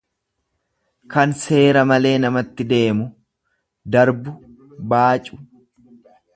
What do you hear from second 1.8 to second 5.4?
malee namatti deemu, darbu, baacu.